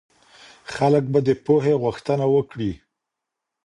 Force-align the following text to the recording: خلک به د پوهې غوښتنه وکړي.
خلک 0.73 1.03
به 1.13 1.19
د 1.27 1.29
پوهې 1.45 1.73
غوښتنه 1.83 2.25
وکړي. 2.35 2.71